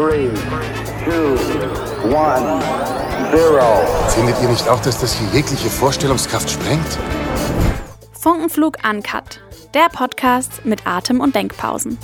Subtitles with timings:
[0.00, 0.30] three,
[1.04, 1.36] two,
[2.08, 2.62] one.
[4.08, 6.98] Findet ihr nicht auch, dass das hier jegliche Vorstellungskraft sprengt?
[8.12, 9.42] Funkenflug Uncut,
[9.74, 11.98] der Podcast mit Atem- und Denkpausen.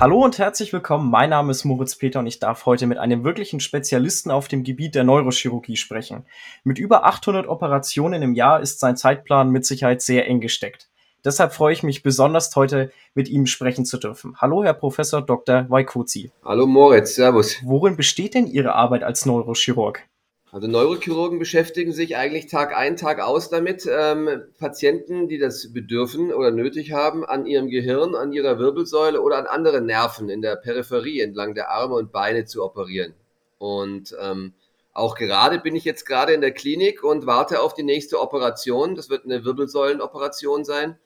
[0.00, 1.08] Hallo und herzlich willkommen.
[1.08, 4.64] Mein Name ist Moritz Peter und ich darf heute mit einem wirklichen Spezialisten auf dem
[4.64, 6.24] Gebiet der Neurochirurgie sprechen.
[6.64, 10.88] Mit über 800 Operationen im Jahr ist sein Zeitplan mit Sicherheit sehr eng gesteckt.
[11.24, 14.36] Deshalb freue ich mich besonders heute mit ihm sprechen zu dürfen.
[14.40, 15.66] Hallo, Herr Professor Dr.
[15.68, 16.30] Waikozi.
[16.44, 17.56] Hallo Moritz, Servus.
[17.64, 20.02] Worin besteht denn Ihre Arbeit als Neurochirurg?
[20.50, 26.32] Also Neurochirurgen beschäftigen sich eigentlich Tag ein, Tag aus damit, ähm, Patienten, die das bedürfen
[26.32, 30.56] oder nötig haben, an ihrem Gehirn, an ihrer Wirbelsäule oder an anderen Nerven in der
[30.56, 33.12] Peripherie entlang der Arme und Beine zu operieren.
[33.58, 34.54] Und ähm,
[34.94, 38.94] auch gerade bin ich jetzt gerade in der Klinik und warte auf die nächste Operation.
[38.94, 40.98] Das wird eine Wirbelsäulenoperation sein,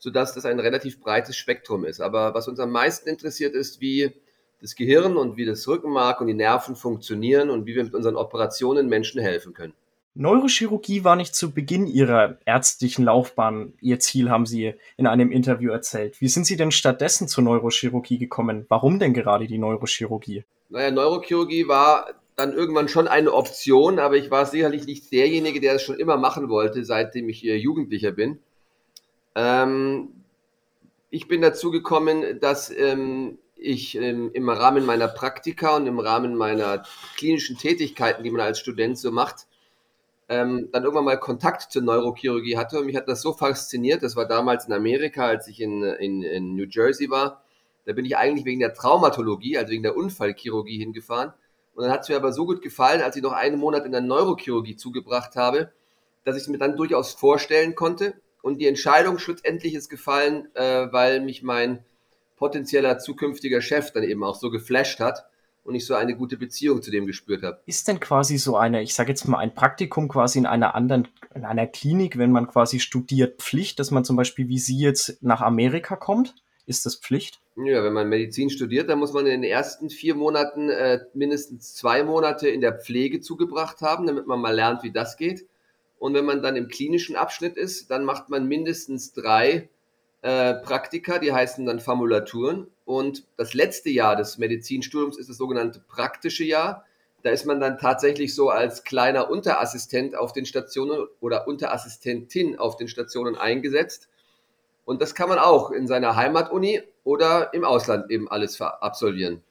[0.00, 2.00] sodass das ein relativ breites Spektrum ist.
[2.00, 4.12] Aber was uns am meisten interessiert ist, wie
[4.60, 8.16] das Gehirn und wie das Rückenmark und die Nerven funktionieren und wie wir mit unseren
[8.16, 9.74] Operationen Menschen helfen können.
[10.14, 15.70] Neurochirurgie war nicht zu Beginn Ihrer ärztlichen Laufbahn Ihr Ziel, haben Sie in einem Interview
[15.70, 16.20] erzählt.
[16.20, 18.66] Wie sind Sie denn stattdessen zur Neurochirurgie gekommen?
[18.68, 20.44] Warum denn gerade die Neurochirurgie?
[20.68, 25.74] Naja, Neurochirurgie war dann irgendwann schon eine Option, aber ich war sicherlich nicht derjenige, der
[25.74, 28.40] es schon immer machen wollte, seitdem ich hier Jugendlicher bin.
[29.40, 30.12] Ähm,
[31.08, 36.36] ich bin dazu gekommen, dass ähm, ich ähm, im Rahmen meiner Praktika und im Rahmen
[36.36, 36.82] meiner
[37.16, 39.46] klinischen Tätigkeiten, die man als Student so macht,
[40.28, 42.80] ähm, dann irgendwann mal Kontakt zur Neurochirurgie hatte.
[42.80, 44.02] Und mich hat das so fasziniert.
[44.02, 47.42] Das war damals in Amerika, als ich in, in, in New Jersey war.
[47.86, 51.32] Da bin ich eigentlich wegen der Traumatologie, also wegen der Unfallchirurgie hingefahren.
[51.74, 53.92] Und dann hat es mir aber so gut gefallen, als ich noch einen Monat in
[53.92, 55.72] der Neurochirurgie zugebracht habe,
[56.24, 58.14] dass ich es mir dann durchaus vorstellen konnte.
[58.42, 61.84] Und die Entscheidung schlussendlich ist gefallen, äh, weil mich mein
[62.36, 65.26] potenzieller zukünftiger Chef dann eben auch so geflasht hat
[65.62, 67.60] und ich so eine gute Beziehung zu dem gespürt habe.
[67.66, 71.08] Ist denn quasi so eine, ich sage jetzt mal, ein Praktikum quasi in einer anderen,
[71.34, 75.22] in einer Klinik, wenn man quasi studiert, Pflicht, dass man zum Beispiel wie Sie jetzt
[75.22, 76.34] nach Amerika kommt?
[76.66, 77.40] Ist das Pflicht?
[77.56, 81.74] Ja, wenn man Medizin studiert, dann muss man in den ersten vier Monaten äh, mindestens
[81.74, 85.46] zwei Monate in der Pflege zugebracht haben, damit man mal lernt, wie das geht.
[86.00, 89.68] Und wenn man dann im klinischen Abschnitt ist, dann macht man mindestens drei
[90.22, 92.66] äh, Praktika, die heißen dann Formulaturen.
[92.86, 96.86] Und das letzte Jahr des Medizinstudiums ist das sogenannte praktische Jahr.
[97.22, 102.78] Da ist man dann tatsächlich so als kleiner Unterassistent auf den Stationen oder Unterassistentin auf
[102.78, 104.08] den Stationen eingesetzt.
[104.86, 109.42] Und das kann man auch in seiner Heimatuni oder im Ausland eben alles absolvieren.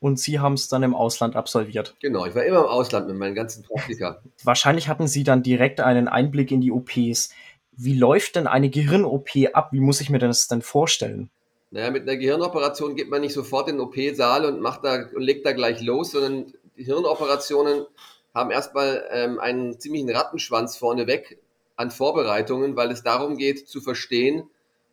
[0.00, 1.94] Und Sie haben es dann im Ausland absolviert.
[2.00, 4.22] Genau, ich war immer im Ausland mit meinen ganzen Praktika.
[4.44, 7.30] Wahrscheinlich hatten Sie dann direkt einen Einblick in die OPs.
[7.72, 9.72] Wie läuft denn eine Gehirn-OP ab?
[9.72, 11.30] Wie muss ich mir das denn vorstellen?
[11.70, 15.22] Naja, mit einer Gehirnoperation geht man nicht sofort in den OP-Saal und macht da und
[15.22, 17.86] legt da gleich los, sondern die Hirnoperationen
[18.34, 21.38] haben erstmal ähm, einen ziemlichen Rattenschwanz vorneweg
[21.76, 24.44] an Vorbereitungen, weil es darum geht zu verstehen,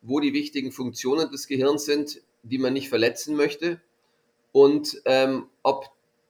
[0.01, 3.81] wo die wichtigen Funktionen des Gehirns sind, die man nicht verletzen möchte
[4.51, 5.85] und ähm, ob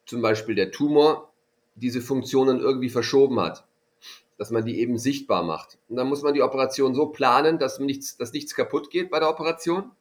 [0.05, 1.31] zum Beispiel der Tumor
[1.75, 3.67] diese Funktionen irgendwie verschoben hat
[4.37, 5.77] dass man die eben sichtbar macht.
[5.89, 9.19] Und dann muss man die Operation so planen, dass nichts, dass nichts kaputt geht bei
[9.19, 9.91] der Operation.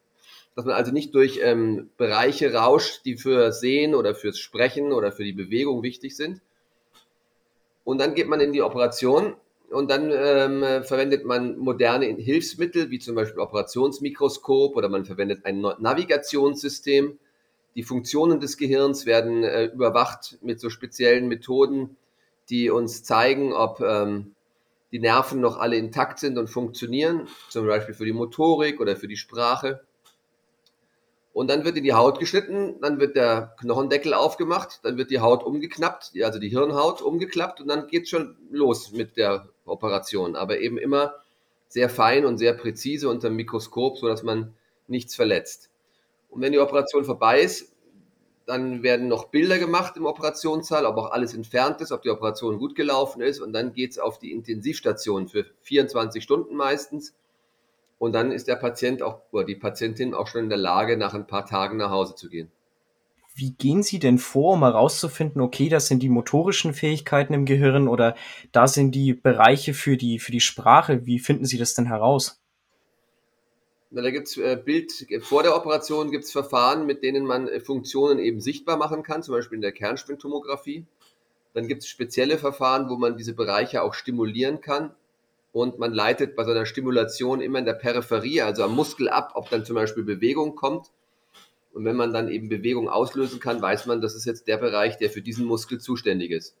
[0.55, 5.11] Dass man also nicht durch ähm, Bereiche rauscht, die für Sehen oder fürs Sprechen oder
[5.11, 6.41] für die Bewegung wichtig sind.
[7.83, 9.35] Und dann geht man in die Operation
[9.69, 15.61] und dann ähm, verwendet man moderne Hilfsmittel, wie zum Beispiel Operationsmikroskop oder man verwendet ein
[15.61, 17.19] Navigationssystem.
[17.77, 21.95] Die Funktionen des Gehirns werden äh, überwacht mit so speziellen Methoden,
[22.49, 24.33] die uns zeigen, ob ähm,
[24.91, 29.07] die Nerven noch alle intakt sind und funktionieren, zum Beispiel für die Motorik oder für
[29.07, 29.81] die Sprache.
[31.33, 35.19] Und dann wird in die Haut geschnitten, dann wird der Knochendeckel aufgemacht, dann wird die
[35.19, 40.35] Haut umgeknappt, also die Hirnhaut umgeklappt und dann geht schon los mit der Operation.
[40.35, 41.13] Aber eben immer
[41.67, 44.55] sehr fein und sehr präzise unter dem Mikroskop, sodass man
[44.87, 45.69] nichts verletzt.
[46.37, 47.73] Und wenn die Operation vorbei ist,
[48.45, 52.59] dann werden noch Bilder gemacht im Operationssaal, ob auch alles entfernt ist, ob die Operation
[52.59, 53.39] gut gelaufen ist.
[53.39, 57.15] Und dann geht es auf die Intensivstation für 24 Stunden meistens.
[57.97, 61.15] Und dann ist der Patient auch, oder die Patientin auch schon in der Lage, nach
[61.15, 62.51] ein paar Tagen nach Hause zu gehen.
[63.33, 67.87] Wie gehen Sie denn vor, um herauszufinden, okay, das sind die motorischen Fähigkeiten im Gehirn
[67.87, 68.15] oder
[68.51, 71.07] da sind die Bereiche für die, für die Sprache?
[71.07, 72.39] Wie finden Sie das denn heraus?
[73.89, 74.91] Na, da gibt's äh, Bild,
[75.21, 79.23] vor der Operation gibt es Verfahren, mit denen man äh, Funktionen eben sichtbar machen kann,
[79.23, 80.85] zum Beispiel in der Kernspintomographie.
[81.53, 84.93] Dann gibt es spezielle Verfahren, wo man diese Bereiche auch stimulieren kann.
[85.53, 89.31] und man leitet bei so einer Stimulation immer in der Peripherie, also am Muskel ab,
[89.35, 90.91] ob dann zum Beispiel Bewegung kommt.
[91.73, 94.97] Und wenn man dann eben Bewegung auslösen kann, weiß man, das ist jetzt der Bereich,
[94.97, 96.55] der für diesen Muskel zuständig ist.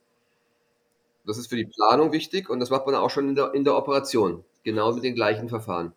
[1.25, 3.63] Das ist für die Planung wichtig und das macht man auch schon in der, in
[3.65, 5.93] der Operation, genau mit den gleichen Verfahren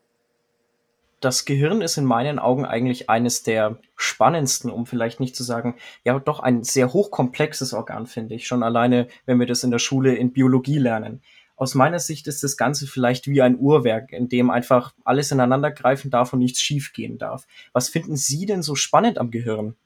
[1.21, 5.77] das Gehirn ist in meinen Augen eigentlich eines der spannendsten, um vielleicht nicht zu sagen,
[6.05, 8.47] ja, doch ein sehr hochkomplexes Organ, finde ich.
[8.47, 11.23] Schon alleine, wenn wir das in der Schule in Biologie lernen.
[11.57, 15.71] Aus meiner Sicht ist das Ganze vielleicht wie ein Uhrwerk, in dem einfach alles ineinander
[15.71, 17.47] greifen darf und nichts schiefgehen darf.
[17.75, 19.77] Was finden Sie denn so spannend am Gehirn?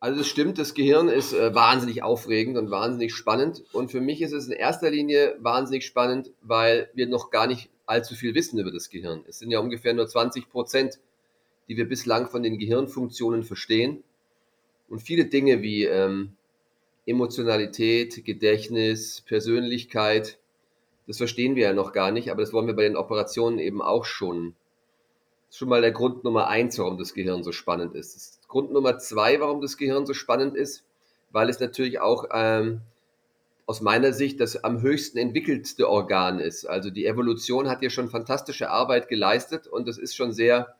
[0.00, 3.64] Also es stimmt, das Gehirn ist äh, wahnsinnig aufregend und wahnsinnig spannend.
[3.72, 7.68] Und für mich ist es in erster Linie wahnsinnig spannend, weil wir noch gar nicht
[7.86, 9.24] allzu viel wissen über das Gehirn.
[9.26, 11.00] Es sind ja ungefähr nur 20 Prozent,
[11.68, 14.04] die wir bislang von den Gehirnfunktionen verstehen.
[14.88, 16.32] Und viele Dinge wie ähm,
[17.04, 20.38] Emotionalität, Gedächtnis, Persönlichkeit,
[21.08, 23.80] das verstehen wir ja noch gar nicht, aber das wollen wir bei den Operationen eben
[23.80, 24.54] auch schon.
[25.48, 28.14] Das ist schon mal der Grund Nummer eins, warum das Gehirn so spannend ist.
[28.14, 30.84] ist Grund Nummer zwei, warum das Gehirn so spannend ist,
[31.30, 32.82] weil es natürlich auch ähm,
[33.66, 36.66] aus meiner Sicht das am höchsten entwickelste Organ ist.
[36.66, 40.74] Also die Evolution hat hier schon fantastische Arbeit geleistet und es ist schon sehr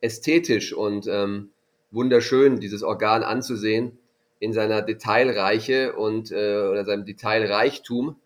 [0.00, 1.50] ästhetisch und ähm,
[1.90, 3.98] wunderschön, dieses Organ anzusehen
[4.38, 8.16] in seiner Detailreiche und äh, oder seinem Detailreichtum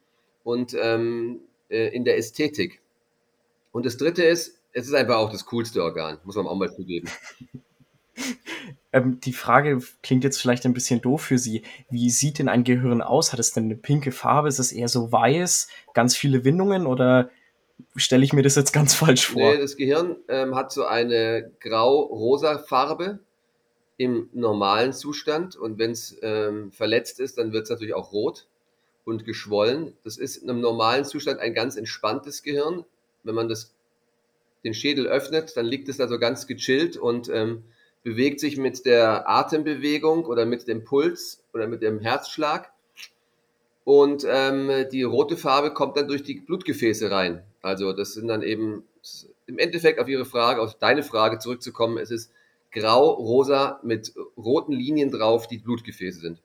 [0.44, 2.80] und ähm, äh, in der Ästhetik.
[3.72, 6.72] Und das Dritte ist, es ist einfach auch das coolste Organ, muss man auch mal
[6.72, 7.08] zugeben.
[8.92, 11.64] Ähm, die Frage klingt jetzt vielleicht ein bisschen doof für Sie.
[11.90, 13.32] Wie sieht denn ein Gehirn aus?
[13.32, 14.48] Hat es denn eine pinke Farbe?
[14.48, 17.28] Ist es eher so weiß, ganz viele Windungen oder
[17.96, 19.42] stelle ich mir das jetzt ganz falsch vor?
[19.42, 23.18] Nee, das Gehirn ähm, hat so eine grau-rosa Farbe
[23.96, 28.46] im normalen Zustand und wenn es ähm, verletzt ist, dann wird es natürlich auch rot
[29.04, 29.96] und geschwollen.
[30.04, 32.84] Das ist in einem normalen Zustand ein ganz entspanntes Gehirn.
[33.24, 33.73] Wenn man das,
[34.64, 37.64] den Schädel öffnet, dann liegt es da so ganz gechillt und ähm,
[38.02, 42.70] bewegt sich mit der Atembewegung oder mit dem Puls oder mit dem Herzschlag.
[43.84, 47.42] Und ähm, die rote Farbe kommt dann durch die Blutgefäße rein.
[47.60, 48.84] Also das sind dann eben
[49.46, 52.30] im Endeffekt auf Ihre Frage, auf deine Frage zurückzukommen, es ist
[52.72, 56.38] grau-rosa mit roten Linien drauf, die Blutgefäße sind.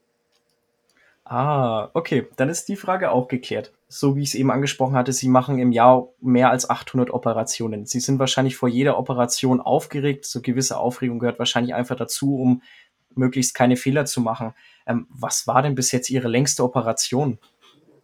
[1.31, 3.71] Ah, okay, dann ist die Frage auch geklärt.
[3.87, 7.85] So wie ich es eben angesprochen hatte, Sie machen im Jahr mehr als 800 Operationen.
[7.85, 10.25] Sie sind wahrscheinlich vor jeder Operation aufgeregt.
[10.25, 12.63] So gewisse Aufregung gehört wahrscheinlich einfach dazu, um
[13.13, 14.55] möglichst keine Fehler zu machen.
[14.87, 17.37] Ähm, was war denn bis jetzt Ihre längste Operation?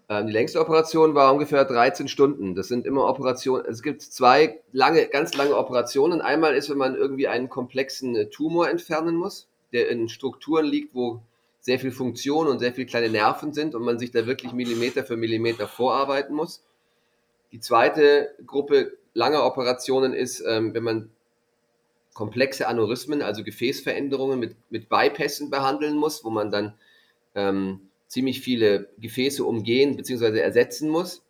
[0.08, 2.54] Ähm, die längste Operation war ungefähr 13 Stunden.
[2.54, 3.66] Das sind immer Operationen.
[3.68, 6.22] Es gibt zwei lange, ganz lange Operationen.
[6.22, 10.94] Einmal ist, wenn man irgendwie einen komplexen äh, Tumor entfernen muss, der in Strukturen liegt,
[10.94, 11.22] wo
[11.66, 15.04] sehr viel Funktion und sehr viele kleine Nerven sind und man sich da wirklich Millimeter
[15.04, 16.64] für Millimeter vorarbeiten muss.
[17.52, 21.10] Die zweite Gruppe langer Operationen ist, ähm, wenn man
[22.14, 26.76] komplexe Aneurysmen, also Gefäßveränderungen mit, mit Bypassen behandeln muss, wo man dann
[27.34, 27.80] ähm,
[28.10, 30.38] ziemlich viele Gefäße umgehen bzw.
[30.38, 31.24] ersetzen muss.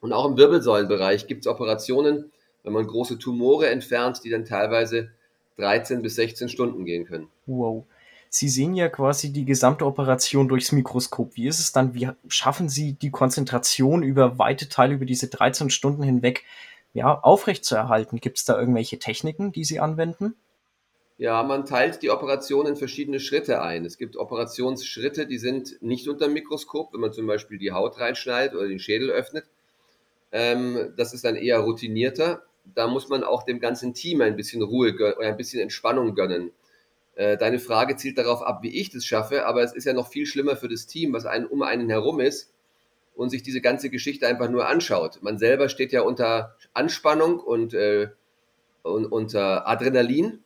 [0.00, 2.32] Und auch im Wirbelsäulenbereich gibt es Operationen,
[2.64, 5.12] wenn man große Tumore entfernt, die dann teilweise
[5.58, 7.28] 13 bis 16 Stunden gehen können.
[7.46, 7.84] Wow.
[8.34, 11.36] Sie sehen ja quasi die gesamte Operation durchs Mikroskop.
[11.36, 11.92] Wie ist es dann?
[11.92, 16.42] Wie schaffen Sie die Konzentration über weite Teile, über diese 13 Stunden hinweg,
[16.94, 18.20] ja, aufrechtzuerhalten?
[18.20, 20.34] Gibt es da irgendwelche Techniken, die Sie anwenden?
[21.18, 23.84] Ja, man teilt die Operation in verschiedene Schritte ein.
[23.84, 28.00] Es gibt Operationsschritte, die sind nicht unter dem Mikroskop, wenn man zum Beispiel die Haut
[28.00, 29.44] reinschneidet oder den Schädel öffnet.
[30.32, 32.44] Ähm, das ist dann eher routinierter.
[32.64, 36.50] Da muss man auch dem ganzen Team ein bisschen Ruhe oder ein bisschen Entspannung gönnen.
[37.14, 40.08] Äh, deine Frage zielt darauf ab, wie ich das schaffe, aber es ist ja noch
[40.08, 42.52] viel schlimmer für das Team, was einen, um einen herum ist
[43.14, 45.18] und sich diese ganze Geschichte einfach nur anschaut.
[45.22, 48.08] Man selber steht ja unter Anspannung und, äh,
[48.82, 50.38] und unter Adrenalin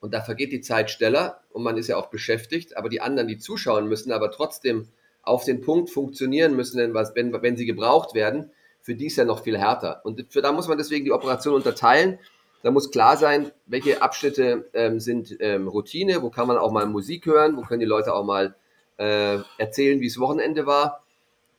[0.00, 3.26] und da vergeht die Zeit schneller und man ist ja auch beschäftigt, aber die anderen,
[3.26, 4.88] die zuschauen müssen, aber trotzdem
[5.22, 8.50] auf den Punkt funktionieren müssen, wenn, wenn sie gebraucht werden,
[8.80, 10.02] für die ist ja noch viel härter.
[10.04, 12.18] Und für da muss man deswegen die Operation unterteilen
[12.64, 16.86] da muss klar sein, welche Abschnitte ähm, sind ähm, Routine, wo kann man auch mal
[16.86, 18.54] Musik hören, wo können die Leute auch mal
[18.96, 21.02] äh, erzählen, wie es Wochenende war.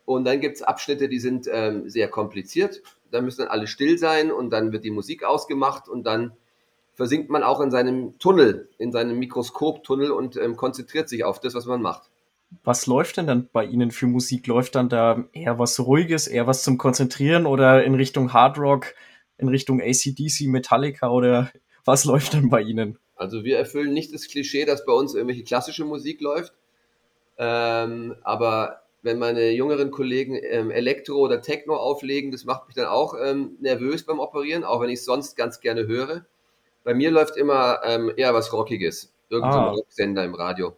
[0.05, 2.81] Und dann gibt es Abschnitte, die sind ähm, sehr kompliziert.
[3.11, 6.31] Da müssen dann alle still sein und dann wird die Musik ausgemacht und dann
[6.95, 11.53] versinkt man auch in seinem Tunnel, in seinem Mikroskoptunnel und ähm, konzentriert sich auf das,
[11.53, 12.09] was man macht.
[12.63, 14.47] Was läuft denn dann bei Ihnen für Musik?
[14.47, 18.95] Läuft dann da eher was Ruhiges, eher was zum Konzentrieren oder in Richtung Hardrock?
[19.37, 21.51] In Richtung ACDC, Metallica oder
[21.85, 22.97] was läuft dann bei Ihnen?
[23.15, 26.53] Also wir erfüllen nicht das Klischee, dass bei uns irgendwelche klassische Musik läuft,
[27.37, 32.87] ähm, aber wenn meine jüngeren Kollegen ähm, Elektro oder Techno auflegen, das macht mich dann
[32.87, 36.25] auch ähm, nervös beim Operieren, auch wenn ich es sonst ganz gerne höre.
[36.83, 39.13] Bei mir läuft immer ähm, eher was Rockiges.
[39.29, 39.71] Irgendein Ah.
[39.71, 40.75] Rocksender im Radio.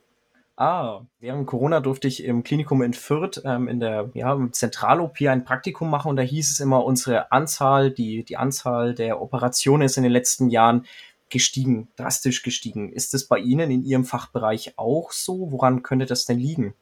[0.59, 5.45] Ah, während Corona durfte ich im Klinikum in Fürth ähm, in der ja, Zentral-OP ein
[5.45, 9.97] Praktikum machen und da hieß es immer, unsere Anzahl, die, die Anzahl der Operationen ist
[9.97, 10.87] in den letzten Jahren
[11.29, 12.91] gestiegen, drastisch gestiegen.
[12.91, 15.51] Ist es bei Ihnen in Ihrem Fachbereich auch so?
[15.51, 16.73] Woran könnte das denn liegen?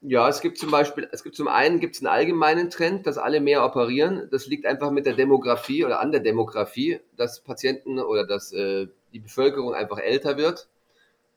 [0.00, 3.18] Ja, es gibt zum Beispiel, es gibt zum einen gibt es einen allgemeinen Trend, dass
[3.18, 4.28] alle mehr operieren.
[4.30, 8.86] Das liegt einfach mit der Demografie oder an der Demografie, dass Patienten oder dass äh,
[9.12, 10.68] die Bevölkerung einfach älter wird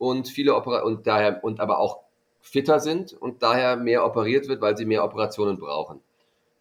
[0.03, 1.99] und viele Opera und daher und aber auch
[2.41, 6.01] fitter sind und daher mehr operiert wird, weil sie mehr Operationen brauchen.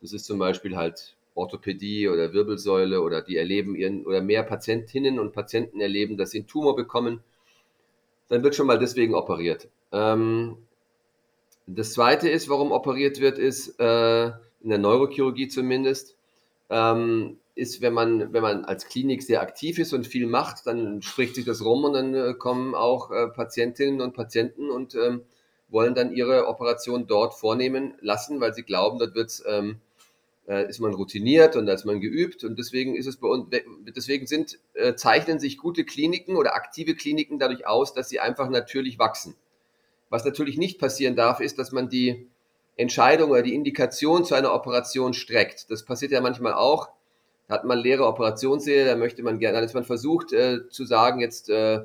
[0.00, 5.18] Das ist zum Beispiel halt Orthopädie oder Wirbelsäule oder die erleben ihren oder mehr Patientinnen
[5.18, 7.20] und Patienten erleben, dass sie einen Tumor bekommen.
[8.28, 9.68] Dann wird schon mal deswegen operiert.
[9.90, 10.56] Ähm,
[11.66, 16.16] das zweite ist, warum operiert wird, ist äh, in der Neurochirurgie zumindest,
[16.70, 21.02] ähm, ist, wenn man, wenn man als Klinik sehr aktiv ist und viel macht, dann
[21.02, 25.22] spricht sich das rum und dann äh, kommen auch äh, Patientinnen und Patienten und ähm,
[25.68, 29.80] wollen dann ihre Operation dort vornehmen lassen, weil sie glauben, dort wird's, ähm,
[30.46, 33.48] äh, ist man routiniert und da ist man geübt und deswegen ist es bei uns,
[33.94, 38.48] deswegen sind, äh, zeichnen sich gute Kliniken oder aktive Kliniken dadurch aus, dass sie einfach
[38.48, 39.34] natürlich wachsen.
[40.08, 42.26] Was natürlich nicht passieren darf, ist, dass man die
[42.76, 45.70] Entscheidung oder die Indikation zu einer Operation streckt.
[45.70, 46.88] Das passiert ja manchmal auch.
[47.48, 51.20] Da hat man leere Operationssäle, da möchte man gerne, dann man versucht äh, zu sagen,
[51.20, 51.84] jetzt äh,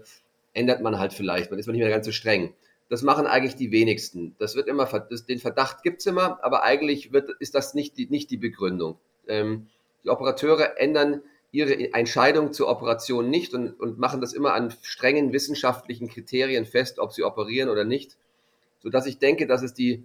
[0.54, 2.54] ändert man halt vielleicht, man ist man nicht mehr ganz so streng.
[2.90, 4.36] Das machen eigentlich die wenigsten.
[4.40, 8.08] Das wird immer, das, den Verdacht gibt's immer, aber eigentlich wird, ist das nicht die,
[8.08, 8.98] nicht die Begründung.
[9.28, 9.68] Ähm,
[10.04, 11.22] die Operateure ändern
[11.52, 17.00] ihre Entscheidung zur Operation nicht und, und machen das immer an strengen wissenschaftlichen Kriterien fest,
[17.00, 18.16] ob sie operieren oder nicht,
[18.80, 20.04] so dass ich denke, dass es die,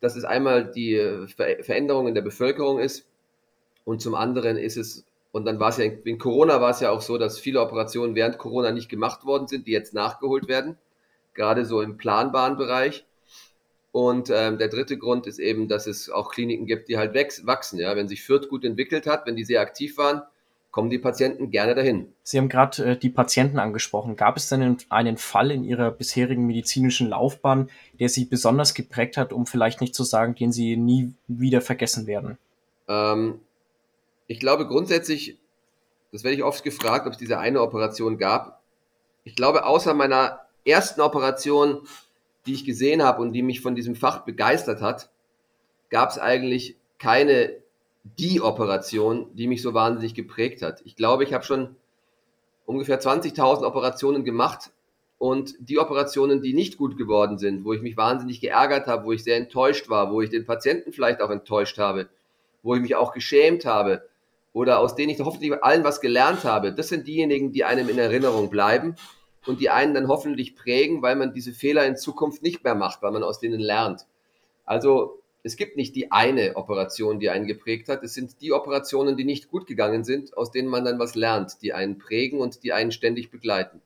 [0.00, 0.96] dass es einmal die
[1.34, 3.06] Ver Veränderung in der Bevölkerung ist
[3.88, 6.90] und zum anderen ist es und dann war es ja in Corona war es ja
[6.90, 10.76] auch so, dass viele Operationen während Corona nicht gemacht worden sind, die jetzt nachgeholt werden,
[11.32, 13.06] gerade so im planbaren Bereich.
[13.90, 17.14] Und ähm, der dritte Grund ist eben, dass es auch Kliniken gibt, die halt
[17.46, 17.78] wachsen.
[17.78, 20.20] Ja, wenn sich Fürth gut entwickelt hat, wenn die sehr aktiv waren,
[20.70, 22.12] kommen die Patienten gerne dahin.
[22.22, 24.16] Sie haben gerade äh, die Patienten angesprochen.
[24.16, 29.32] Gab es denn einen Fall in Ihrer bisherigen medizinischen Laufbahn, der Sie besonders geprägt hat,
[29.32, 32.36] um vielleicht nicht zu sagen, den Sie nie wieder vergessen werden?
[32.86, 33.40] Ähm,
[34.28, 35.38] ich glaube grundsätzlich,
[36.12, 38.62] das werde ich oft gefragt, ob es diese eine Operation gab.
[39.24, 41.80] Ich glaube, außer meiner ersten Operation,
[42.46, 45.10] die ich gesehen habe und die mich von diesem Fach begeistert hat,
[45.90, 47.56] gab es eigentlich keine
[48.16, 50.82] die Operation, die mich so wahnsinnig geprägt hat.
[50.84, 51.76] Ich glaube, ich habe schon
[52.66, 54.70] ungefähr 20.000 Operationen gemacht
[55.18, 59.12] und die Operationen, die nicht gut geworden sind, wo ich mich wahnsinnig geärgert habe, wo
[59.12, 62.08] ich sehr enttäuscht war, wo ich den Patienten vielleicht auch enttäuscht habe,
[62.62, 64.02] wo ich mich auch geschämt habe
[64.52, 67.98] oder aus denen ich hoffentlich allen was gelernt habe, das sind diejenigen, die einem in
[67.98, 68.96] Erinnerung bleiben
[69.46, 73.02] und die einen dann hoffentlich prägen, weil man diese Fehler in Zukunft nicht mehr macht,
[73.02, 74.06] weil man aus denen lernt.
[74.64, 78.02] Also es gibt nicht die eine Operation, die einen geprägt hat.
[78.02, 81.62] Es sind die Operationen, die nicht gut gegangen sind, aus denen man dann was lernt,
[81.62, 83.80] die einen prägen und die einen ständig begleiten.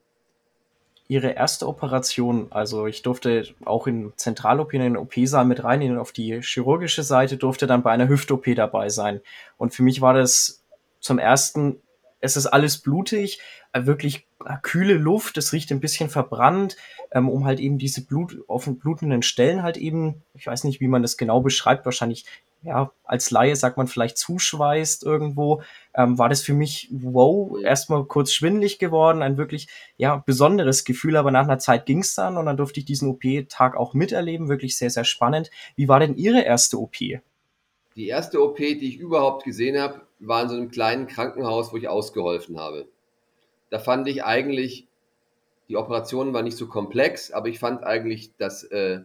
[1.12, 6.10] Ihre erste Operation, also ich durfte auch in Zentral-OP in den OP-Saal mit rein, auf
[6.10, 9.20] die chirurgische Seite, durfte dann bei einer Hüft-OP dabei sein.
[9.58, 10.64] Und für mich war das
[11.00, 11.82] zum ersten,
[12.20, 13.40] es ist alles blutig,
[13.74, 14.26] wirklich
[14.62, 16.78] kühle Luft, es riecht ein bisschen verbrannt,
[17.10, 20.88] ähm, um halt eben diese Blut, offen blutenden Stellen halt eben, ich weiß nicht, wie
[20.88, 22.24] man das genau beschreibt, wahrscheinlich,
[22.62, 25.62] ja, als Laie sagt man vielleicht zuschweißt irgendwo,
[25.94, 31.16] ähm, war das für mich, wow, erstmal kurz schwindlig geworden, ein wirklich, ja, besonderes Gefühl,
[31.16, 34.76] aber nach einer Zeit ging's dann und dann durfte ich diesen OP-Tag auch miterleben, wirklich
[34.76, 35.50] sehr, sehr spannend.
[35.76, 36.96] Wie war denn Ihre erste OP?
[36.98, 41.76] Die erste OP, die ich überhaupt gesehen habe, war in so einem kleinen Krankenhaus, wo
[41.76, 42.86] ich ausgeholfen habe
[43.72, 44.86] da fand ich eigentlich,
[45.70, 49.00] die Operation war nicht so komplex, aber ich fand eigentlich, dass äh,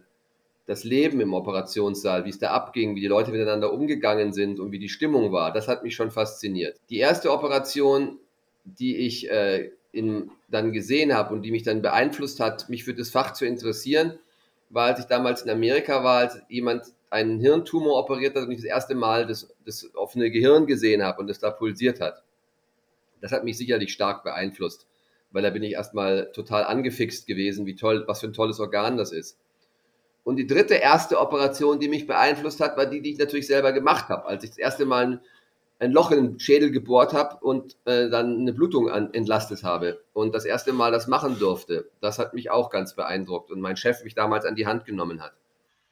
[0.68, 4.70] das Leben im Operationssaal, wie es da abging, wie die Leute miteinander umgegangen sind und
[4.70, 6.78] wie die Stimmung war, das hat mich schon fasziniert.
[6.90, 8.18] Die erste Operation,
[8.64, 12.92] die ich äh, in, dann gesehen habe und die mich dann beeinflusst hat, mich für
[12.92, 14.18] das Fach zu interessieren,
[14.68, 18.58] war, als ich damals in Amerika war, als jemand einen Hirntumor operiert hat und ich
[18.58, 22.22] das erste Mal das, das offene Gehirn gesehen habe und es da pulsiert hat.
[23.22, 24.86] Das hat mich sicherlich stark beeinflusst,
[25.30, 28.98] weil da bin ich erstmal total angefixt gewesen, wie toll, was für ein tolles Organ
[28.98, 29.38] das ist.
[30.28, 33.72] Und die dritte erste Operation, die mich beeinflusst hat, war die, die ich natürlich selber
[33.72, 35.20] gemacht habe, als ich das erste Mal ein,
[35.78, 40.02] ein Loch in den Schädel gebohrt habe und äh, dann eine Blutung an, entlastet habe
[40.12, 41.88] und das erste Mal das machen durfte.
[42.02, 45.22] Das hat mich auch ganz beeindruckt und mein Chef mich damals an die Hand genommen
[45.22, 45.32] hat.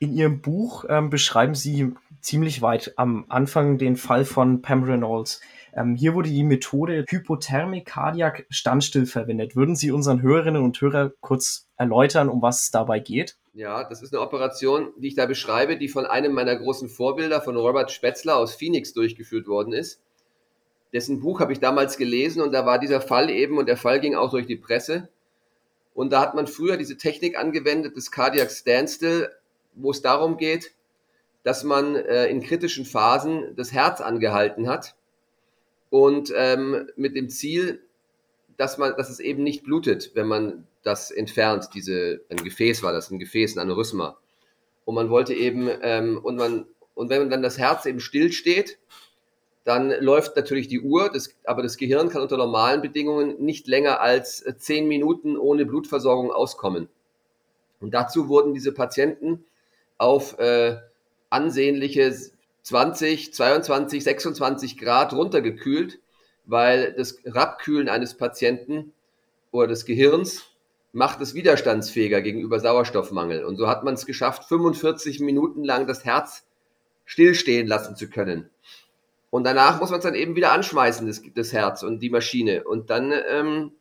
[0.00, 5.40] In Ihrem Buch ähm, beschreiben Sie ziemlich weit am Anfang den Fall von Pam Reynolds.
[5.72, 9.56] Ähm, hier wurde die Methode Hypothermie Cardiac Standstill verwendet.
[9.56, 13.38] Würden Sie unseren Hörerinnen und Hörern kurz erläutern, um was es dabei geht?
[13.56, 17.40] Ja, das ist eine Operation, die ich da beschreibe, die von einem meiner großen Vorbilder,
[17.40, 20.02] von Robert Spätzler aus Phoenix durchgeführt worden ist.
[20.92, 23.98] Dessen Buch habe ich damals gelesen und da war dieser Fall eben und der Fall
[23.98, 25.08] ging auch durch die Presse.
[25.94, 29.30] Und da hat man früher diese Technik angewendet, das Cardiac Standstill,
[29.74, 30.74] wo es darum geht,
[31.42, 34.96] dass man äh, in kritischen Phasen das Herz angehalten hat
[35.88, 37.85] und ähm, mit dem Ziel,
[38.56, 41.70] dass man, dass es eben nicht blutet, wenn man das entfernt.
[41.74, 44.16] Diese ein Gefäß war das, ein Gefäß, ein Aneurysma.
[44.84, 48.78] Und man wollte eben ähm, und man und wenn dann das Herz eben still steht,
[49.64, 54.00] dann läuft natürlich die Uhr, das, aber das Gehirn kann unter normalen Bedingungen nicht länger
[54.00, 56.88] als äh, zehn Minuten ohne Blutversorgung auskommen.
[57.80, 59.44] Und dazu wurden diese Patienten
[59.98, 60.76] auf äh,
[61.30, 62.14] ansehnliche
[62.62, 65.98] 20, 22, 26 Grad runtergekühlt,
[66.46, 68.92] weil das Rabkühlen eines Patienten
[69.50, 70.44] oder des Gehirns
[70.92, 73.44] macht es widerstandsfähiger gegenüber Sauerstoffmangel.
[73.44, 76.46] Und so hat man es geschafft, 45 Minuten lang das Herz
[77.04, 78.48] stillstehen lassen zu können.
[79.30, 82.64] Und danach muss man es dann eben wieder anschmeißen, das, das Herz und die Maschine.
[82.64, 83.72] Und dann ähm,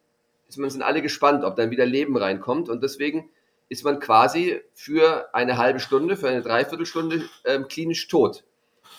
[0.50, 2.68] sind alle gespannt, ob dann wieder Leben reinkommt.
[2.68, 3.30] Und deswegen
[3.70, 8.44] ist man quasi für eine halbe Stunde, für eine Dreiviertelstunde ähm, klinisch tot.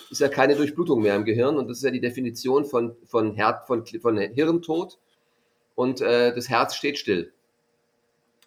[0.09, 3.33] Ist ja keine Durchblutung mehr im Gehirn und das ist ja die Definition von, von,
[3.35, 4.99] Her von, von Hirntod
[5.75, 7.33] und äh, das Herz steht still.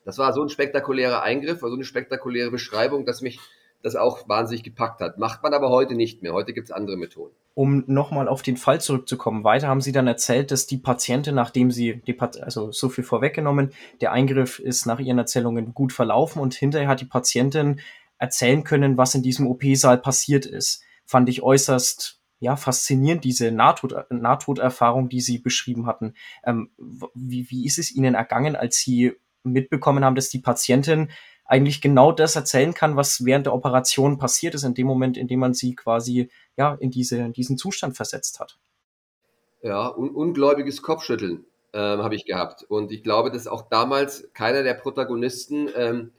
[0.04, 3.38] Das war so ein spektakulärer Eingriff, war so eine spektakuläre Beschreibung, dass mich
[3.82, 5.18] das auch wahnsinnig gepackt hat.
[5.18, 6.32] Macht man aber heute nicht mehr.
[6.32, 7.34] Heute gibt es andere Methoden.
[7.54, 11.70] Um nochmal auf den Fall zurückzukommen, weiter haben Sie dann erzählt, dass die Patientin, nachdem
[11.70, 12.02] sie,
[12.40, 17.00] also so viel vorweggenommen, der Eingriff ist nach Ihren Erzählungen gut verlaufen und hinterher hat
[17.00, 17.80] die Patientin
[18.18, 20.82] erzählen können, was in diesem OP-Saal passiert ist.
[21.10, 26.14] Fand ich äußerst ja, faszinierend, diese Nahtod Nahtoderfahrung, die Sie beschrieben hatten.
[26.44, 26.70] Ähm,
[27.14, 31.10] wie, wie ist es Ihnen ergangen, als Sie mitbekommen haben, dass die Patientin
[31.44, 35.26] eigentlich genau das erzählen kann, was während der Operation passiert ist, in dem Moment, in
[35.26, 38.60] dem man sie quasi ja in, diese, in diesen Zustand versetzt hat.
[39.60, 42.62] Ja, un ungläubiges Kopfschütteln ähm, habe ich gehabt.
[42.62, 46.12] Und ich glaube, dass auch damals keiner der Protagonisten ähm,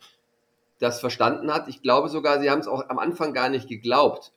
[0.80, 1.70] das verstanden hat.
[1.70, 4.34] Ich glaube sogar, sie haben es auch am Anfang gar nicht geglaubt.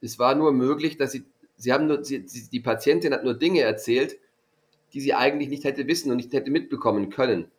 [0.00, 1.24] Es war nur möglich, dass sie,
[1.56, 4.18] sie haben nur, sie, die Patientin hat nur Dinge erzählt,
[4.92, 7.50] die sie eigentlich nicht hätte wissen und nicht hätte mitbekommen können.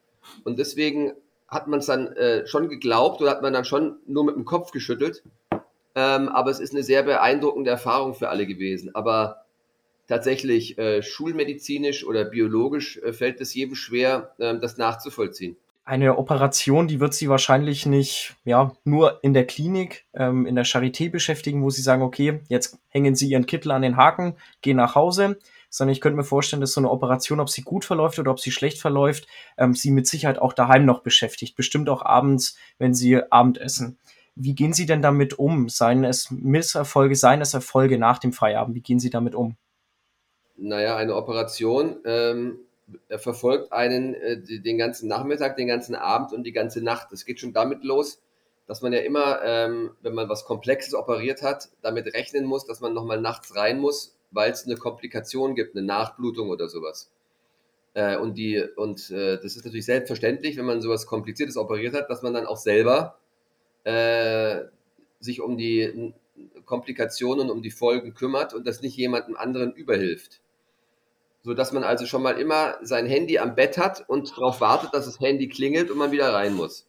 [0.43, 1.13] Und deswegen
[1.47, 4.45] hat man es dann äh, schon geglaubt oder hat man dann schon nur mit dem
[4.45, 5.23] Kopf geschüttelt.
[5.95, 8.93] Ähm, aber es ist eine sehr beeindruckende Erfahrung für alle gewesen.
[8.93, 9.45] Aber
[10.07, 15.57] tatsächlich äh, schulmedizinisch oder biologisch äh, fällt es jedem schwer, äh, das nachzuvollziehen.
[15.87, 20.65] Eine Operation, die wird Sie wahrscheinlich nicht ja, nur in der Klinik, ähm, in der
[20.65, 24.75] Charité beschäftigen, wo Sie sagen, okay, jetzt hängen Sie Ihren Kittel an den Haken, gehen
[24.75, 28.19] nach Hause, sondern ich könnte mir vorstellen, dass so eine Operation, ob sie gut verläuft
[28.19, 31.55] oder ob sie schlecht verläuft, ähm, sie mit Sicherheit auch daheim noch beschäftigt.
[31.55, 33.97] Bestimmt auch abends, wenn sie Abendessen.
[34.35, 35.69] Wie gehen Sie denn damit um?
[35.69, 38.75] Seien es Misserfolge, seien es Erfolge nach dem Feierabend?
[38.75, 39.55] Wie gehen Sie damit um?
[40.57, 42.59] Naja, eine Operation ähm,
[43.17, 47.11] verfolgt einen äh, den ganzen Nachmittag, den ganzen Abend und die ganze Nacht.
[47.11, 48.21] Es geht schon damit los,
[48.67, 52.81] dass man ja immer, ähm, wenn man was Komplexes operiert hat, damit rechnen muss, dass
[52.81, 57.09] man nochmal nachts rein muss weil es eine Komplikation gibt, eine Nachblutung oder sowas.
[57.93, 62.09] Äh, und die, und äh, das ist natürlich selbstverständlich, wenn man sowas Kompliziertes operiert hat,
[62.09, 63.17] dass man dann auch selber
[63.83, 64.65] äh,
[65.19, 66.13] sich um die
[66.65, 70.41] Komplikationen, um die Folgen kümmert und das nicht jemandem anderen überhilft.
[71.43, 74.93] So dass man also schon mal immer sein Handy am Bett hat und darauf wartet,
[74.93, 76.87] dass das Handy klingelt und man wieder rein muss.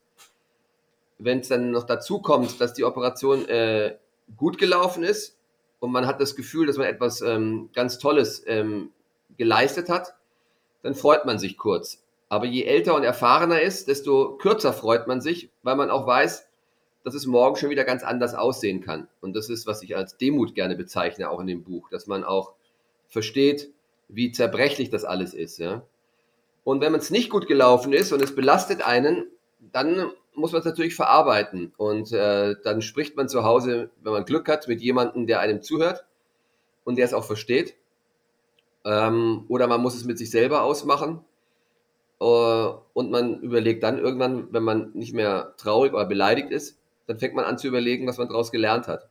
[1.18, 3.96] Wenn es dann noch dazu kommt, dass die Operation äh,
[4.36, 5.38] gut gelaufen ist,
[5.80, 8.90] und man hat das Gefühl, dass man etwas ähm, ganz Tolles ähm,
[9.36, 10.14] geleistet hat,
[10.82, 12.02] dann freut man sich kurz.
[12.28, 16.46] Aber je älter und erfahrener ist, desto kürzer freut man sich, weil man auch weiß,
[17.04, 19.08] dass es morgen schon wieder ganz anders aussehen kann.
[19.20, 22.24] Und das ist, was ich als Demut gerne bezeichne, auch in dem Buch, dass man
[22.24, 22.52] auch
[23.06, 23.70] versteht,
[24.08, 25.58] wie zerbrechlich das alles ist.
[25.58, 25.82] Ja?
[26.64, 29.26] Und wenn man es nicht gut gelaufen ist und es belastet einen,
[29.72, 31.72] dann muss man es natürlich verarbeiten.
[31.76, 35.62] Und äh, dann spricht man zu Hause, wenn man Glück hat, mit jemandem, der einem
[35.62, 36.04] zuhört
[36.84, 37.74] und der es auch versteht.
[38.84, 41.24] Ähm, oder man muss es mit sich selber ausmachen.
[42.20, 47.18] Äh, und man überlegt dann irgendwann, wenn man nicht mehr traurig oder beleidigt ist, dann
[47.18, 49.08] fängt man an zu überlegen, was man daraus gelernt hat.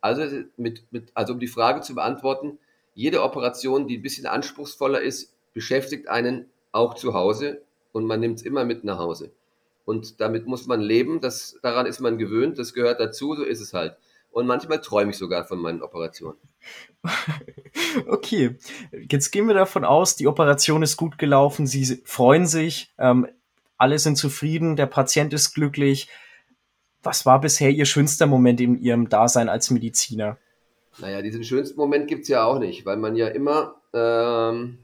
[0.00, 2.58] Also, mit, mit, also um die Frage zu beantworten,
[2.94, 8.38] jede Operation, die ein bisschen anspruchsvoller ist, beschäftigt einen auch zu Hause und man nimmt
[8.38, 9.30] es immer mit nach Hause.
[9.84, 13.60] Und damit muss man leben, das, daran ist man gewöhnt, das gehört dazu, so ist
[13.60, 13.96] es halt.
[14.30, 16.38] Und manchmal träume ich sogar von meinen Operationen.
[18.08, 18.56] okay,
[19.08, 23.28] jetzt gehen wir davon aus, die Operation ist gut gelaufen, Sie freuen sich, ähm,
[23.76, 26.08] alle sind zufrieden, der Patient ist glücklich.
[27.02, 30.38] Was war bisher Ihr schönster Moment in Ihrem Dasein als Mediziner?
[30.98, 34.78] Naja, diesen schönsten Moment gibt es ja auch nicht, weil man ja immer, ähm,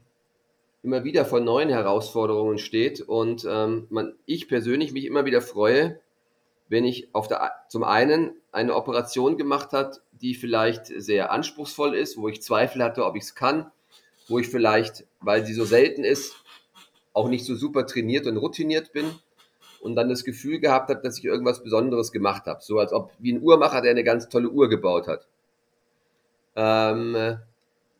[0.83, 5.99] immer wieder vor neuen Herausforderungen steht und ähm, man, ich persönlich mich immer wieder freue,
[6.67, 12.17] wenn ich auf der, zum einen eine Operation gemacht hat, die vielleicht sehr anspruchsvoll ist,
[12.17, 13.71] wo ich Zweifel hatte, ob ich es kann,
[14.27, 16.35] wo ich vielleicht, weil sie so selten ist,
[17.13, 19.05] auch nicht so super trainiert und routiniert bin
[19.81, 22.61] und dann das Gefühl gehabt habe, dass ich irgendwas Besonderes gemacht habe.
[22.61, 25.27] So als ob wie ein Uhrmacher, der eine ganz tolle Uhr gebaut hat.
[26.55, 27.37] Ähm,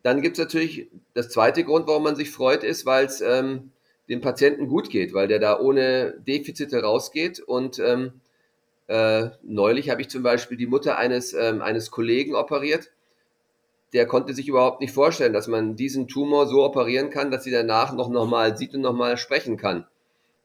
[0.02, 3.70] dann gibt es natürlich das zweite Grund, warum man sich freut, ist, weil es ähm,
[4.08, 7.40] dem Patienten gut geht, weil der da ohne Defizite rausgeht.
[7.40, 8.20] Und ähm,
[8.88, 12.90] äh, neulich habe ich zum Beispiel die Mutter eines, ähm, eines Kollegen operiert.
[13.92, 17.50] Der konnte sich überhaupt nicht vorstellen, dass man diesen Tumor so operieren kann, dass sie
[17.50, 19.86] danach noch normal sieht und nochmal sprechen kann.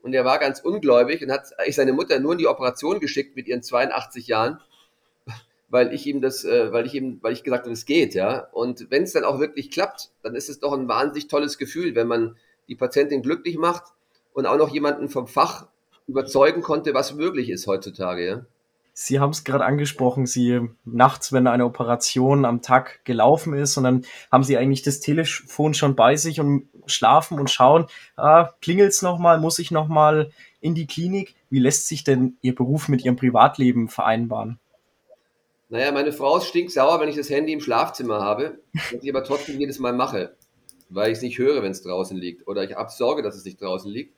[0.02, 3.48] Und er war ganz ungläubig und hat seine Mutter nur in die Operation geschickt mit
[3.48, 4.60] ihren 82 Jahren
[5.70, 8.48] weil ich ihm das, äh, weil ich ihm, weil ich gesagt habe, es geht, ja.
[8.52, 11.96] Und wenn es dann auch wirklich klappt, dann ist es doch ein wahnsinnig tolles Gefühl,
[11.96, 12.36] wenn man
[12.68, 13.84] die Patientin glücklich macht
[14.34, 15.68] und auch noch jemanden vom Fach
[16.08, 18.46] überzeugen konnte, was möglich ist heutzutage, ja.
[19.00, 23.84] Sie haben es gerade angesprochen, Sie nachts, wenn eine Operation am Tag gelaufen ist und
[23.84, 29.04] dann haben Sie eigentlich das Telefon schon bei sich und schlafen und schauen, ah, klingelt's
[29.04, 31.36] noch mal, muss ich noch mal in die Klinik?
[31.52, 34.60] Wie lässt sich denn Ihr Beruf mit Ihrem Privatleben vereinbaren?
[35.70, 39.24] Naja, meine Frau ist stinksauer, wenn ich das Handy im Schlafzimmer habe, was ich aber
[39.24, 40.36] trotzdem jedes Mal mache,
[40.90, 42.48] weil ich es nicht höre, wenn es draußen liegt.
[42.48, 44.16] Oder ich habe Sorge, dass es nicht draußen liegt,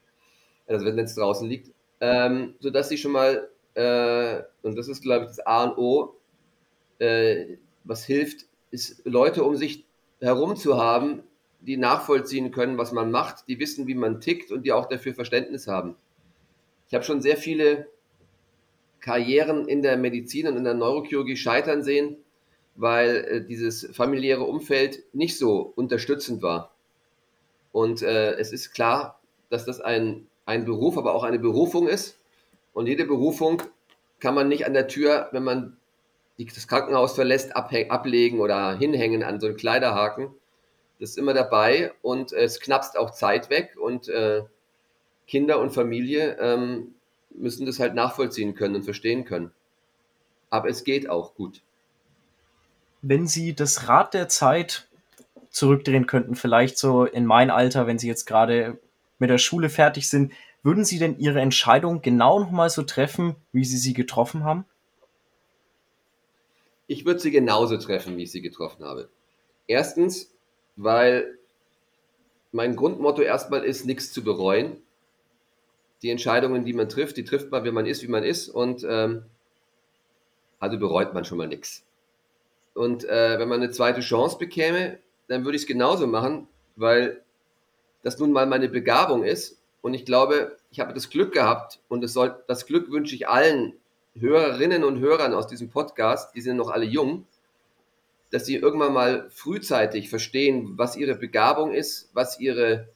[0.68, 1.72] also wenn es draußen liegt.
[2.02, 6.16] Ähm, sodass sie schon mal, äh, und das ist, glaube ich, das A und O,
[7.00, 9.86] äh, was hilft, ist Leute um sich
[10.22, 11.24] herum zu haben,
[11.62, 15.16] die nachvollziehen können, was man macht, die wissen, wie man tickt und die auch dafür
[15.16, 15.96] Verständnis haben.
[16.88, 17.88] Ich habe schon sehr viele
[19.02, 22.18] Karrieren in der Medizin und in der Neurochirurgie scheitern sehen,
[22.76, 26.74] weil äh, dieses familiäre Umfeld nicht so unterstützend war.
[27.72, 32.18] Und äh, es ist klar, dass das ein, ein Beruf, aber auch eine Berufung ist.
[32.74, 33.62] Und jede Berufung
[34.20, 35.78] kann man nicht an der Tür, wenn man
[36.38, 40.30] die, das Krankenhaus verlässt, ablegen oder hinhängen an so einen Kleiderhaken.
[41.00, 44.44] Das ist immer dabei und äh, es knappst auch Zeit weg und äh,
[45.28, 46.96] Kinder und Familie ähm,
[47.32, 49.52] müssen das halt nachvollziehen können und verstehen können.
[50.50, 51.62] Aber es geht auch gut.
[53.02, 54.88] Wenn Sie das Rad der Zeit
[55.50, 58.78] zurückdrehen könnten, vielleicht so in mein Alter, wenn Sie jetzt gerade
[59.20, 63.64] mit der Schule fertig sind, würden Sie denn Ihre Entscheidung genau nochmal so treffen, wie
[63.64, 64.66] Sie sie getroffen haben?
[66.88, 69.10] Ich würde sie genauso treffen, wie ich sie getroffen habe.
[69.68, 70.34] Erstens,
[70.76, 71.38] weil
[72.52, 74.78] mein Grundmotto erstmal ist, nichts zu bereuen
[76.02, 78.50] die Entscheidungen, die man trifft, die trifft man, wenn man ist, wie man ist.
[78.50, 79.24] Und ähm,
[80.60, 81.84] also bereut man schon mal nichts.
[82.74, 87.22] Und äh, wenn man eine zweite Chance bekäme, dann würde ich es genauso machen, weil
[88.04, 89.62] das nun mal meine Begabung ist.
[89.82, 93.28] Und ich glaube, ich habe das Glück gehabt und das, soll, das Glück wünsche ich
[93.28, 93.74] allen
[94.16, 97.26] Hörerinnen und Hörern aus diesem Podcast, die sind noch alle jung,
[98.32, 102.90] dass sie irgendwann mal frühzeitig verstehen, was ihre Begabung ist, was ihre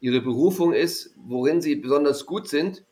[0.00, 2.84] ihre Berufung ist, worin sie besonders gut sind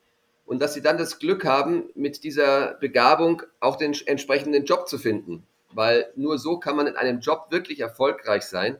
[0.46, 4.98] und dass sie dann das Glück haben, mit dieser Begabung auch den entsprechenden Job zu
[4.98, 5.46] finden.
[5.72, 8.78] Weil nur so kann man in einem Job wirklich erfolgreich sein,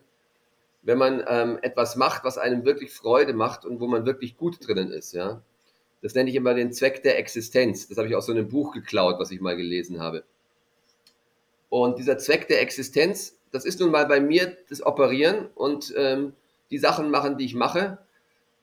[0.82, 4.66] wenn man ähm, etwas macht, was einem wirklich Freude macht und wo man wirklich gut
[4.66, 5.12] drinnen ist.
[5.12, 5.42] Ja?
[6.00, 7.88] Das nenne ich immer den Zweck der Existenz.
[7.88, 10.24] Das habe ich aus so einem Buch geklaut, was ich mal gelesen habe.
[11.68, 16.32] Und dieser Zweck der Existenz, das ist nun mal bei mir das Operieren und ähm,
[16.70, 17.98] die Sachen machen, die ich mache.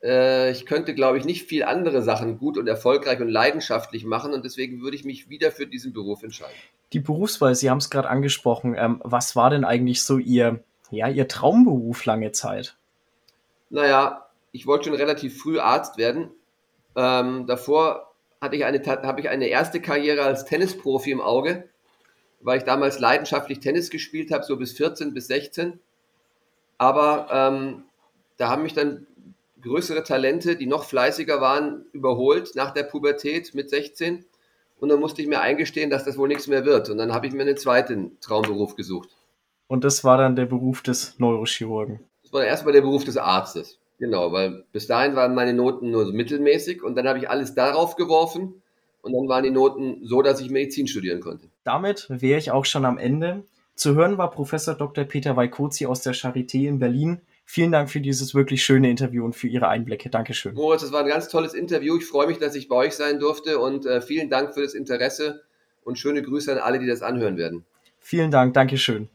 [0.06, 4.34] Äh, ich könnte, glaube ich, nicht viel andere Sachen gut und erfolgreich und leidenschaftlich machen
[4.34, 6.56] und deswegen würde ich mich wieder für diesen Beruf entscheiden.
[6.94, 8.76] Die Berufswahl, Sie haben es gerade angesprochen.
[8.78, 12.78] Ähm, was war denn eigentlich so Ihr, ja, Ihr Traumberuf lange Zeit?
[13.72, 16.30] Naja, ich wollte schon relativ früh Arzt werden.
[16.96, 21.68] Ähm, davor hatte ich eine, habe ich eine erste Karriere als Tennisprofi im Auge,
[22.41, 25.80] weil ich damals leidenschaftlich Tennis gespielt habe, so bis 14 bis 16.
[26.78, 27.84] Aber ähm,
[28.38, 29.08] da haben mich dann
[29.65, 34.25] größere Talente, die noch fleißiger waren, überholt nach der Pubertät mit 16.
[34.80, 36.89] Und dann musste ich mir eingestehen, dass das wohl nichts mehr wird.
[36.89, 39.10] Und dann habe ich mir einen zweiten Traumberuf gesucht.
[39.67, 41.99] Und das war dann der Beruf des Neurochirurgen.
[42.23, 43.80] Das war erstmal der Beruf des Arztes.
[43.97, 47.56] Genau, weil bis dahin waren meine Noten nur so mittelmäßig und dann habe ich alles
[47.56, 48.62] darauf geworfen
[49.01, 51.47] und dann waren die Noten so, dass ich Medizin studieren konnte.
[51.63, 53.45] Damit wäre ich auch schon am Ende.
[53.73, 55.06] Zu hören war Professor Dr.
[55.06, 57.21] Peter Weikozi aus der Charité in Berlin.
[57.47, 60.10] Vielen Dank für dieses wirklich schöne Interview und für Ihre Einblicke.
[60.10, 60.55] Dankeschön.
[60.55, 61.97] Moritz, das war ein ganz tolles Interview.
[61.97, 64.73] Ich freue mich, dass ich bei euch sein durfte und äh, vielen Dank für das
[64.73, 65.43] Interesse
[65.84, 67.63] und schöne Grüße an alle, die das anhören werden.
[67.99, 69.10] Vielen Dank, Dankeschön.